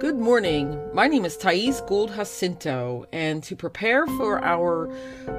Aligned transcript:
Good 0.00 0.16
morning. 0.16 0.78
My 0.94 1.08
name 1.08 1.24
is 1.24 1.36
Thais 1.36 1.80
Gould 1.80 2.14
Jacinto, 2.14 3.06
and 3.12 3.42
to 3.42 3.56
prepare 3.56 4.06
for 4.06 4.40
our 4.44 4.88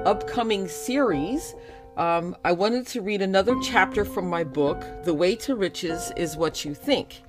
upcoming 0.04 0.68
series, 0.68 1.54
um, 1.96 2.36
I 2.44 2.52
wanted 2.52 2.86
to 2.88 3.00
read 3.00 3.22
another 3.22 3.56
chapter 3.62 4.04
from 4.04 4.28
my 4.28 4.44
book, 4.44 4.84
The 5.04 5.14
Way 5.14 5.34
to 5.36 5.56
Riches 5.56 6.12
is 6.14 6.36
What 6.36 6.62
You 6.62 6.74
Think. 6.74 7.22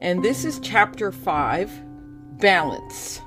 And 0.00 0.24
this 0.24 0.46
is 0.46 0.58
chapter 0.60 1.12
5 1.12 1.70
Balance. 2.38 3.20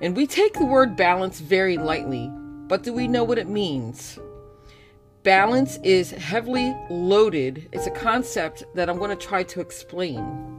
And 0.00 0.16
we 0.16 0.26
take 0.26 0.54
the 0.54 0.64
word 0.64 0.96
balance 0.96 1.40
very 1.40 1.76
lightly, 1.76 2.30
but 2.68 2.84
do 2.84 2.94
we 2.94 3.06
know 3.06 3.22
what 3.22 3.36
it 3.36 3.50
means? 3.50 4.18
Balance 5.24 5.78
is 5.84 6.12
heavily 6.12 6.74
loaded. 6.88 7.68
It's 7.70 7.86
a 7.86 7.90
concept 7.90 8.64
that 8.74 8.88
I'm 8.88 8.96
going 8.96 9.10
to 9.10 9.26
try 9.26 9.42
to 9.42 9.60
explain. 9.60 10.57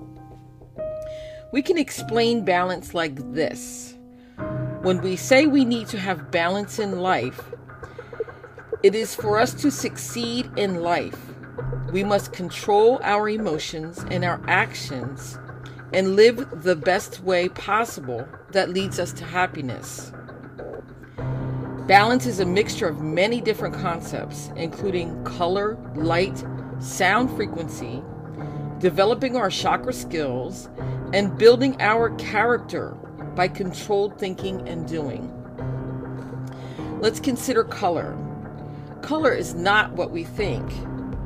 We 1.52 1.64
can 1.64 1.80
explain 1.80 2.46
balance 2.46 2.94
like 2.94 3.34
this. 3.34 3.98
When 4.84 5.02
we 5.02 5.16
say 5.16 5.48
we 5.48 5.66
need 5.66 5.88
to 5.88 5.98
have 5.98 6.30
balance 6.30 6.78
in 6.78 7.00
life, 7.00 7.42
it 8.84 8.94
is 8.94 9.16
for 9.16 9.40
us 9.40 9.54
to 9.56 9.72
succeed 9.72 10.50
in 10.58 10.82
life. 10.82 11.18
We 11.92 12.04
must 12.04 12.34
control 12.34 13.00
our 13.02 13.28
emotions 13.28 14.06
and 14.12 14.24
our 14.24 14.40
actions 14.48 15.40
and 15.92 16.16
live 16.16 16.62
the 16.64 16.76
best 16.76 17.24
way 17.24 17.50
possible 17.50 18.28
that 18.52 18.70
leads 18.70 19.00
us 19.00 19.12
to 19.14 19.26
happiness. 19.26 20.14
Balance 21.88 22.28
is 22.28 22.40
a 22.40 22.46
mixture 22.46 22.88
of 22.88 23.02
many 23.02 23.42
different 23.42 23.74
concepts, 23.74 24.52
including 24.56 25.24
color, 25.24 25.80
light, 25.96 26.44
sound 26.80 27.36
frequency, 27.36 28.04
developing 28.78 29.36
our 29.36 29.50
chakra 29.50 29.92
skills, 29.92 30.70
and 31.14 31.38
building 31.38 31.76
our 31.82 32.16
character 32.16 32.92
by 33.36 33.48
controlled 33.48 34.20
thinking 34.20 34.68
and 34.68 34.88
doing. 34.88 35.34
Let's 37.00 37.20
consider 37.20 37.64
color. 37.64 38.18
Color 39.02 39.34
is 39.34 39.54
not 39.54 39.94
what 39.94 40.12
we 40.12 40.24
think. 40.24 40.70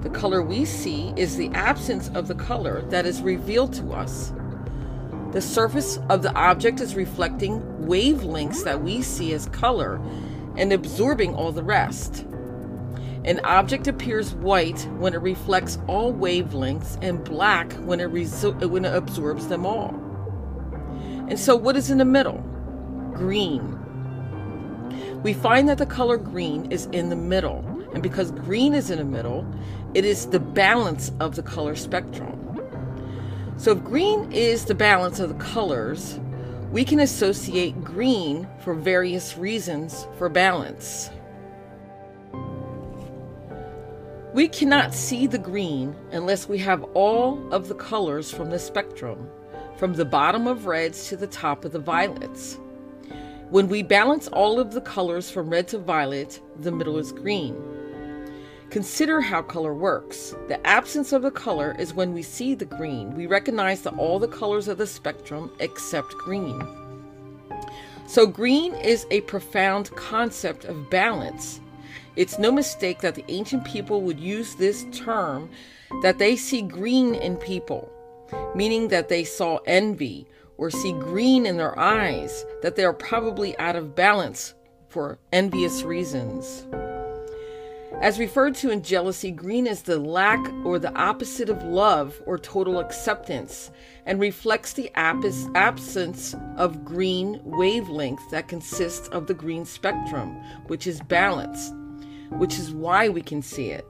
The 0.01 0.09
color 0.09 0.41
we 0.41 0.65
see 0.65 1.13
is 1.15 1.37
the 1.37 1.49
absence 1.49 2.09
of 2.09 2.27
the 2.27 2.35
color 2.35 2.81
that 2.89 3.05
is 3.05 3.21
revealed 3.21 3.73
to 3.73 3.93
us. 3.93 4.33
The 5.31 5.41
surface 5.41 5.97
of 6.09 6.21
the 6.21 6.33
object 6.35 6.79
is 6.79 6.95
reflecting 6.95 7.59
wavelengths 7.81 8.63
that 8.65 8.83
we 8.83 9.01
see 9.01 9.33
as 9.33 9.47
color 9.47 9.99
and 10.57 10.71
absorbing 10.71 11.33
all 11.33 11.51
the 11.51 11.63
rest. 11.63 12.25
An 13.25 13.39
object 13.45 13.87
appears 13.87 14.33
white 14.35 14.81
when 14.97 15.13
it 15.13 15.21
reflects 15.21 15.77
all 15.87 16.13
wavelengths 16.13 16.97
and 17.01 17.23
black 17.23 17.71
when 17.73 18.01
it, 18.01 18.07
when 18.07 18.83
it 18.85 18.93
absorbs 18.93 19.47
them 19.47 19.65
all. 19.65 19.95
And 21.29 21.39
so, 21.39 21.55
what 21.55 21.77
is 21.77 21.89
in 21.89 21.99
the 21.99 22.05
middle? 22.05 22.39
Green. 23.13 23.79
We 25.23 25.33
find 25.33 25.69
that 25.69 25.77
the 25.77 25.85
color 25.85 26.17
green 26.17 26.69
is 26.69 26.87
in 26.87 27.09
the 27.09 27.15
middle. 27.15 27.65
And 27.93 28.03
because 28.03 28.31
green 28.31 28.73
is 28.73 28.89
in 28.89 28.97
the 28.97 29.05
middle, 29.05 29.45
it 29.93 30.03
is 30.03 30.25
the 30.25 30.39
balance 30.39 31.11
of 31.21 31.35
the 31.35 31.43
color 31.43 31.75
spectrum. 31.75 32.39
So, 33.55 33.71
if 33.71 33.83
green 33.85 34.29
is 34.33 34.65
the 34.65 34.75
balance 34.75 35.21
of 35.21 35.29
the 35.29 35.43
colors, 35.43 36.19
we 36.71 36.83
can 36.83 36.99
associate 36.99 37.81
green 37.83 38.49
for 38.59 38.73
various 38.73 39.37
reasons 39.37 40.07
for 40.17 40.27
balance. 40.27 41.09
We 44.33 44.47
cannot 44.47 44.95
see 44.95 45.27
the 45.27 45.37
green 45.37 45.95
unless 46.11 46.49
we 46.49 46.57
have 46.57 46.83
all 46.95 47.53
of 47.53 47.67
the 47.67 47.75
colors 47.75 48.31
from 48.31 48.49
the 48.49 48.57
spectrum, 48.57 49.29
from 49.77 49.93
the 49.93 50.05
bottom 50.05 50.47
of 50.47 50.65
reds 50.65 51.07
to 51.09 51.15
the 51.15 51.27
top 51.27 51.63
of 51.63 51.71
the 51.71 51.77
violets. 51.77 52.57
When 53.51 53.67
we 53.69 53.83
balance 53.83 54.27
all 54.29 54.59
of 54.59 54.73
the 54.73 54.81
colors 54.81 55.29
from 55.29 55.51
red 55.51 55.67
to 55.67 55.77
violet, 55.77 56.41
the 56.59 56.71
middle 56.71 56.97
is 56.97 57.11
green. 57.11 57.55
Consider 58.71 59.21
how 59.21 59.43
color 59.43 59.75
works. 59.75 60.33
The 60.47 60.65
absence 60.65 61.13
of 61.13 61.21
the 61.21 61.29
color 61.29 61.75
is 61.77 61.93
when 61.93 62.11
we 62.11 62.23
see 62.23 62.55
the 62.55 62.65
green. 62.65 63.13
We 63.13 63.27
recognize 63.27 63.81
that 63.81 63.99
all 63.99 64.17
the 64.17 64.27
colors 64.27 64.67
of 64.67 64.79
the 64.79 64.87
spectrum 64.87 65.51
except 65.59 66.11
green. 66.15 66.59
So, 68.07 68.25
green 68.25 68.73
is 68.73 69.05
a 69.11 69.21
profound 69.21 69.91
concept 69.91 70.65
of 70.65 70.89
balance 70.89 71.59
it's 72.15 72.37
no 72.37 72.51
mistake 72.51 72.99
that 72.99 73.15
the 73.15 73.25
ancient 73.27 73.65
people 73.65 74.01
would 74.01 74.19
use 74.19 74.55
this 74.55 74.85
term 74.91 75.49
that 76.01 76.19
they 76.19 76.35
see 76.35 76.61
green 76.61 77.15
in 77.15 77.37
people, 77.37 77.91
meaning 78.55 78.89
that 78.89 79.09
they 79.09 79.23
saw 79.23 79.59
envy 79.65 80.27
or 80.57 80.69
see 80.69 80.93
green 80.93 81.45
in 81.45 81.57
their 81.57 81.77
eyes, 81.77 82.45
that 82.61 82.75
they 82.75 82.85
are 82.85 82.93
probably 82.93 83.57
out 83.57 83.75
of 83.75 83.95
balance 83.95 84.53
for 84.89 85.17
envious 85.31 85.83
reasons. 85.83 86.67
As 88.01 88.19
referred 88.19 88.55
to 88.55 88.69
in 88.69 88.83
jealousy, 88.83 89.31
green 89.31 89.65
is 89.65 89.83
the 89.83 89.97
lack 89.97 90.45
or 90.65 90.77
the 90.77 90.93
opposite 90.93 91.49
of 91.49 91.63
love 91.63 92.21
or 92.25 92.37
total 92.37 92.79
acceptance 92.79 93.71
and 94.05 94.19
reflects 94.19 94.73
the 94.73 94.91
absence 94.95 96.35
of 96.57 96.83
green 96.83 97.39
wavelength 97.43 98.29
that 98.29 98.47
consists 98.47 99.07
of 99.09 99.27
the 99.27 99.33
green 99.33 99.63
spectrum, 99.63 100.35
which 100.67 100.85
is 100.85 101.01
balance 101.01 101.71
which 102.37 102.57
is 102.57 102.71
why 102.71 103.09
we 103.09 103.21
can 103.21 103.41
see 103.41 103.69
it. 103.69 103.85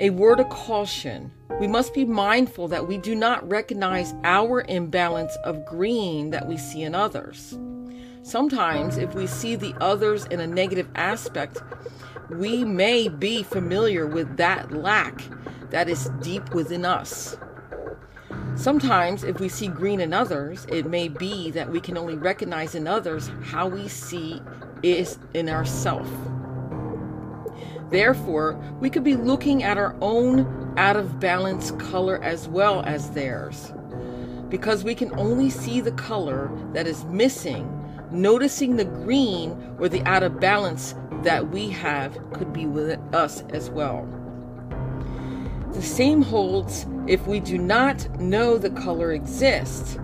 A 0.00 0.10
word 0.10 0.40
of 0.40 0.48
caution 0.48 1.30
we 1.60 1.68
must 1.68 1.94
be 1.94 2.04
mindful 2.04 2.66
that 2.68 2.88
we 2.88 2.98
do 2.98 3.14
not 3.14 3.48
recognize 3.48 4.14
our 4.24 4.62
imbalance 4.62 5.36
of 5.44 5.64
green 5.64 6.30
that 6.30 6.48
we 6.48 6.56
see 6.56 6.82
in 6.82 6.94
others. 6.94 7.56
Sometimes, 8.22 8.98
if 8.98 9.14
we 9.14 9.26
see 9.26 9.54
the 9.54 9.74
others 9.80 10.24
in 10.26 10.40
a 10.40 10.46
negative 10.46 10.88
aspect, 10.94 11.62
we 12.30 12.64
may 12.64 13.08
be 13.08 13.42
familiar 13.42 14.06
with 14.06 14.36
that 14.38 14.72
lack 14.72 15.22
that 15.70 15.88
is 15.88 16.10
deep 16.20 16.54
within 16.54 16.84
us. 16.84 17.36
Sometimes, 18.56 19.24
if 19.24 19.40
we 19.40 19.48
see 19.48 19.68
green 19.68 20.00
in 20.00 20.12
others, 20.12 20.66
it 20.68 20.86
may 20.86 21.08
be 21.08 21.50
that 21.50 21.70
we 21.70 21.80
can 21.80 21.96
only 21.96 22.16
recognize 22.16 22.74
in 22.74 22.86
others 22.86 23.30
how 23.42 23.68
we 23.68 23.88
see 23.88 24.40
it 24.82 25.16
in 25.34 25.48
ourselves. 25.48 26.10
Therefore, 27.90 28.54
we 28.80 28.90
could 28.90 29.04
be 29.04 29.16
looking 29.16 29.62
at 29.62 29.78
our 29.78 29.94
own 30.00 30.74
out 30.76 30.96
of 30.96 31.20
balance 31.20 31.70
color 31.72 32.22
as 32.22 32.48
well 32.48 32.82
as 32.82 33.10
theirs. 33.10 33.72
Because 34.48 34.84
we 34.84 34.94
can 34.94 35.18
only 35.18 35.50
see 35.50 35.80
the 35.80 35.92
color 35.92 36.50
that 36.72 36.86
is 36.86 37.04
missing, 37.06 37.68
noticing 38.10 38.76
the 38.76 38.84
green 38.84 39.76
or 39.78 39.88
the 39.88 40.02
out 40.02 40.22
of 40.22 40.40
balance 40.40 40.94
that 41.22 41.50
we 41.50 41.68
have 41.70 42.18
could 42.32 42.52
be 42.52 42.66
with 42.66 42.98
us 43.14 43.42
as 43.50 43.70
well. 43.70 44.08
The 45.72 45.82
same 45.82 46.22
holds 46.22 46.86
if 47.06 47.26
we 47.26 47.40
do 47.40 47.58
not 47.58 48.08
know 48.20 48.58
the 48.58 48.70
color 48.70 49.12
exists. 49.12 49.98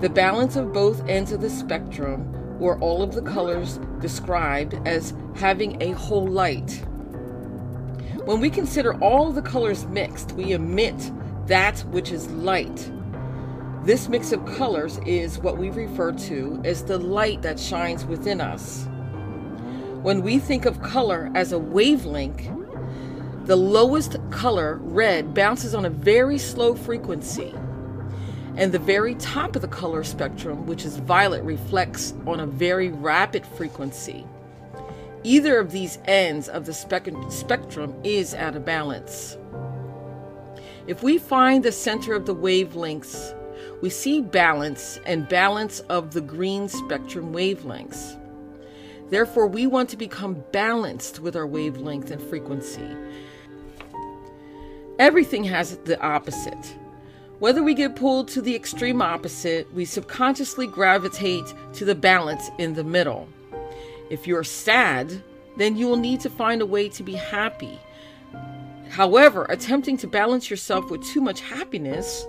The 0.00 0.08
balance 0.08 0.56
of 0.56 0.72
both 0.72 1.06
ends 1.08 1.32
of 1.32 1.40
the 1.40 1.50
spectrum, 1.50 2.33
or 2.60 2.78
all 2.78 3.02
of 3.02 3.14
the 3.14 3.22
colors 3.22 3.78
described 4.00 4.74
as 4.86 5.14
having 5.34 5.80
a 5.82 5.92
whole 5.92 6.26
light. 6.26 6.84
When 8.24 8.40
we 8.40 8.50
consider 8.50 8.94
all 9.02 9.32
the 9.32 9.42
colors 9.42 9.86
mixed, 9.86 10.32
we 10.32 10.52
emit 10.52 11.12
that 11.46 11.80
which 11.90 12.10
is 12.10 12.30
light. 12.30 12.90
This 13.84 14.08
mix 14.08 14.32
of 14.32 14.46
colors 14.46 14.98
is 15.04 15.38
what 15.38 15.58
we 15.58 15.68
refer 15.68 16.12
to 16.12 16.60
as 16.64 16.84
the 16.84 16.96
light 16.96 17.42
that 17.42 17.60
shines 17.60 18.06
within 18.06 18.40
us. 18.40 18.86
When 20.02 20.22
we 20.22 20.38
think 20.38 20.64
of 20.64 20.80
color 20.80 21.30
as 21.34 21.52
a 21.52 21.58
wavelength, 21.58 22.48
the 23.44 23.56
lowest 23.56 24.16
color, 24.30 24.76
red, 24.82 25.34
bounces 25.34 25.74
on 25.74 25.84
a 25.84 25.90
very 25.90 26.38
slow 26.38 26.74
frequency. 26.74 27.54
And 28.56 28.70
the 28.70 28.78
very 28.78 29.16
top 29.16 29.56
of 29.56 29.62
the 29.62 29.68
color 29.68 30.04
spectrum, 30.04 30.66
which 30.66 30.84
is 30.84 30.98
violet, 30.98 31.42
reflects 31.42 32.14
on 32.26 32.40
a 32.40 32.46
very 32.46 32.88
rapid 32.88 33.44
frequency. 33.44 34.24
Either 35.24 35.58
of 35.58 35.72
these 35.72 35.98
ends 36.04 36.48
of 36.48 36.66
the 36.66 36.74
spectrum 36.74 37.94
is 38.04 38.34
out 38.34 38.54
of 38.54 38.64
balance. 38.64 39.36
If 40.86 41.02
we 41.02 41.18
find 41.18 41.64
the 41.64 41.72
center 41.72 42.14
of 42.14 42.26
the 42.26 42.34
wavelengths, 42.34 43.34
we 43.80 43.90
see 43.90 44.20
balance 44.20 45.00
and 45.06 45.28
balance 45.28 45.80
of 45.80 46.12
the 46.12 46.20
green 46.20 46.68
spectrum 46.68 47.32
wavelengths. 47.32 48.20
Therefore, 49.10 49.46
we 49.46 49.66
want 49.66 49.88
to 49.90 49.96
become 49.96 50.44
balanced 50.52 51.20
with 51.20 51.36
our 51.36 51.46
wavelength 51.46 52.10
and 52.10 52.22
frequency. 52.22 52.88
Everything 54.98 55.44
has 55.44 55.76
the 55.78 56.00
opposite. 56.00 56.76
Whether 57.44 57.62
we 57.62 57.74
get 57.74 57.94
pulled 57.94 58.28
to 58.28 58.40
the 58.40 58.56
extreme 58.56 59.02
opposite, 59.02 59.70
we 59.74 59.84
subconsciously 59.84 60.66
gravitate 60.66 61.44
to 61.74 61.84
the 61.84 61.94
balance 61.94 62.50
in 62.56 62.72
the 62.72 62.82
middle. 62.82 63.28
If 64.08 64.26
you're 64.26 64.44
sad, 64.44 65.22
then 65.58 65.76
you 65.76 65.86
will 65.86 65.98
need 65.98 66.20
to 66.20 66.30
find 66.30 66.62
a 66.62 66.66
way 66.66 66.88
to 66.88 67.02
be 67.02 67.12
happy. 67.12 67.78
However, 68.88 69.44
attempting 69.50 69.98
to 69.98 70.06
balance 70.06 70.48
yourself 70.48 70.90
with 70.90 71.04
too 71.04 71.20
much 71.20 71.42
happiness 71.42 72.24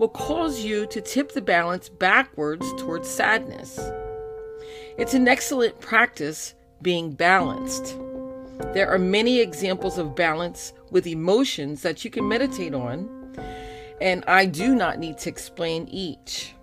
will 0.00 0.08
cause 0.08 0.64
you 0.64 0.84
to 0.88 1.00
tip 1.00 1.30
the 1.30 1.40
balance 1.40 1.88
backwards 1.88 2.66
towards 2.76 3.08
sadness. 3.08 3.78
It's 4.98 5.14
an 5.14 5.28
excellent 5.28 5.78
practice 5.78 6.56
being 6.82 7.12
balanced. 7.12 7.96
There 8.74 8.90
are 8.90 8.98
many 8.98 9.38
examples 9.38 9.96
of 9.96 10.16
balance 10.16 10.72
with 10.90 11.06
emotions 11.06 11.82
that 11.82 12.04
you 12.04 12.10
can 12.10 12.26
meditate 12.26 12.74
on, 12.74 13.19
and 14.00 14.24
I 14.26 14.46
do 14.46 14.74
not 14.74 14.98
need 14.98 15.18
to 15.18 15.28
explain 15.28 15.88
each. 15.88 16.54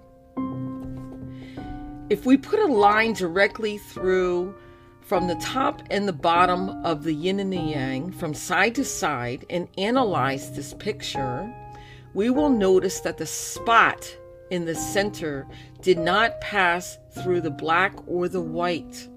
If 2.09 2.25
we 2.25 2.37
put 2.37 2.59
a 2.59 2.65
line 2.65 3.13
directly 3.13 3.77
through 3.77 4.55
from 5.01 5.27
the 5.27 5.35
top 5.35 5.81
and 5.89 6.07
the 6.07 6.13
bottom 6.13 6.69
of 6.85 7.03
the 7.03 7.13
yin 7.13 7.39
and 7.39 7.51
the 7.51 7.57
yang 7.57 8.11
from 8.11 8.33
side 8.33 8.75
to 8.75 8.85
side 8.85 9.45
and 9.49 9.67
analyze 9.77 10.51
this 10.51 10.73
picture, 10.73 11.53
we 12.13 12.29
will 12.29 12.49
notice 12.49 13.01
that 13.01 13.17
the 13.17 13.25
spot 13.25 14.17
in 14.49 14.65
the 14.65 14.75
center 14.75 15.45
did 15.81 15.97
not 15.97 16.39
pass 16.41 16.97
through 17.11 17.41
the 17.41 17.51
black 17.51 17.93
or 18.07 18.27
the 18.27 18.41
white. 18.41 19.07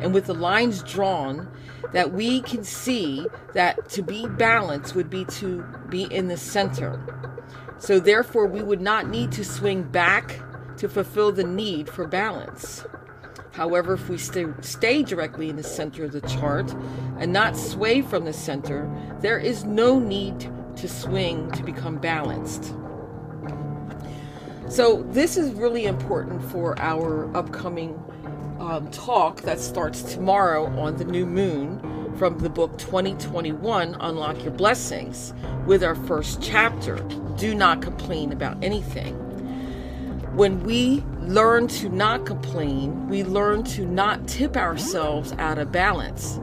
And 0.00 0.12
with 0.12 0.26
the 0.26 0.34
lines 0.34 0.82
drawn, 0.82 1.48
that 1.92 2.12
we 2.12 2.40
can 2.42 2.64
see 2.64 3.26
that 3.52 3.88
to 3.90 4.02
be 4.02 4.26
balanced 4.26 4.94
would 4.94 5.10
be 5.10 5.24
to 5.26 5.62
be 5.88 6.04
in 6.04 6.28
the 6.28 6.36
center. 6.36 7.00
So 7.78 8.00
therefore, 8.00 8.46
we 8.46 8.62
would 8.62 8.80
not 8.80 9.08
need 9.08 9.32
to 9.32 9.44
swing 9.44 9.82
back 9.82 10.40
to 10.78 10.88
fulfill 10.88 11.32
the 11.32 11.44
need 11.44 11.88
for 11.88 12.06
balance. 12.06 12.84
However, 13.52 13.94
if 13.94 14.08
we 14.08 14.18
stay, 14.18 14.46
stay 14.62 15.04
directly 15.04 15.48
in 15.48 15.56
the 15.56 15.62
center 15.62 16.04
of 16.04 16.12
the 16.12 16.20
chart 16.22 16.74
and 17.18 17.32
not 17.32 17.56
sway 17.56 18.02
from 18.02 18.24
the 18.24 18.32
center, 18.32 18.90
there 19.20 19.38
is 19.38 19.64
no 19.64 20.00
need 20.00 20.50
to 20.76 20.88
swing 20.88 21.50
to 21.52 21.62
become 21.62 21.98
balanced. 21.98 22.74
So, 24.68 25.04
this 25.10 25.36
is 25.36 25.52
really 25.52 25.84
important 25.84 26.42
for 26.50 26.76
our 26.80 27.34
upcoming 27.36 28.02
um, 28.64 28.90
talk 28.90 29.42
that 29.42 29.60
starts 29.60 30.02
tomorrow 30.02 30.66
on 30.80 30.96
the 30.96 31.04
new 31.04 31.26
moon 31.26 32.14
from 32.16 32.38
the 32.38 32.48
book 32.48 32.78
2021 32.78 33.94
Unlock 34.00 34.42
Your 34.42 34.52
Blessings 34.52 35.34
with 35.66 35.84
our 35.84 35.94
first 35.94 36.42
chapter 36.42 36.96
Do 37.36 37.54
Not 37.54 37.82
Complain 37.82 38.32
About 38.32 38.62
Anything. 38.64 39.14
When 40.34 40.62
we 40.62 41.04
learn 41.20 41.68
to 41.68 41.90
not 41.90 42.24
complain, 42.24 43.06
we 43.08 43.22
learn 43.22 43.64
to 43.64 43.84
not 43.84 44.26
tip 44.26 44.56
ourselves 44.56 45.32
out 45.32 45.58
of 45.58 45.70
balance. 45.70 46.40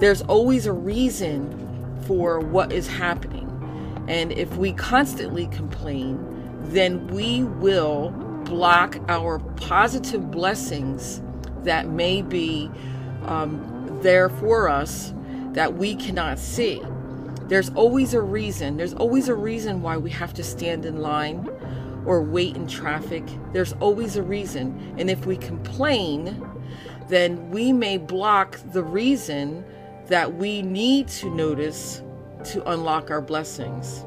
There's 0.00 0.22
always 0.22 0.66
a 0.66 0.72
reason 0.72 1.58
for 2.04 2.40
what 2.40 2.72
is 2.72 2.88
happening. 2.88 3.48
And 4.08 4.32
if 4.32 4.56
we 4.56 4.72
constantly 4.72 5.46
complain, 5.48 6.18
then 6.64 7.06
we 7.06 7.44
will 7.44 8.10
block 8.44 8.96
our 9.08 9.38
positive 9.38 10.30
blessings 10.30 11.22
that 11.64 11.88
may 11.88 12.22
be 12.22 12.70
um, 13.24 13.98
there 14.02 14.28
for 14.28 14.68
us 14.68 15.12
that 15.52 15.74
we 15.74 15.94
cannot 15.94 16.38
see. 16.38 16.82
There's 17.48 17.70
always 17.70 18.14
a 18.14 18.20
reason. 18.20 18.76
There's 18.76 18.94
always 18.94 19.28
a 19.28 19.34
reason 19.34 19.82
why 19.82 19.96
we 19.96 20.10
have 20.10 20.32
to 20.34 20.42
stand 20.42 20.86
in 20.86 21.00
line 21.00 21.48
or 22.06 22.22
wait 22.22 22.56
in 22.56 22.66
traffic. 22.66 23.24
There's 23.52 23.74
always 23.74 24.16
a 24.16 24.22
reason. 24.22 24.94
And 24.98 25.10
if 25.10 25.26
we 25.26 25.36
complain, 25.36 26.48
then 27.08 27.50
we 27.50 27.72
may 27.72 27.98
block 27.98 28.58
the 28.72 28.82
reason 28.82 29.64
that 30.06 30.34
we 30.34 30.62
need 30.62 31.08
to 31.08 31.30
notice 31.34 32.02
to 32.44 32.68
unlock 32.70 33.10
our 33.10 33.20
blessings. 33.20 34.04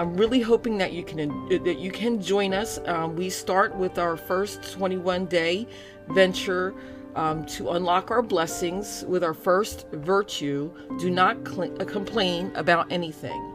I'm 0.00 0.16
really 0.16 0.40
hoping 0.40 0.78
that 0.78 0.94
you 0.94 1.04
can 1.04 1.46
that 1.62 1.78
you 1.78 1.90
can 1.90 2.22
join 2.22 2.54
us. 2.54 2.80
Um, 2.86 3.16
we 3.16 3.28
start 3.28 3.76
with 3.76 3.98
our 3.98 4.16
first 4.16 4.72
21 4.72 5.26
day 5.26 5.66
venture 6.08 6.72
um, 7.16 7.44
to 7.48 7.72
unlock 7.72 8.10
our 8.10 8.22
blessings 8.22 9.04
with 9.06 9.22
our 9.22 9.34
first 9.34 9.86
virtue. 9.92 10.72
Do 10.98 11.10
not 11.10 11.46
cl- 11.46 11.76
complain 11.84 12.50
about 12.54 12.90
anything. 12.90 13.52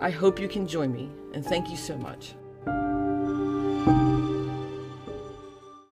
I 0.00 0.10
hope 0.10 0.40
you 0.40 0.48
can 0.48 0.66
join 0.66 0.92
me, 0.92 1.12
and 1.32 1.46
thank 1.46 1.70
you 1.70 1.76
so 1.76 1.96
much. 1.96 2.34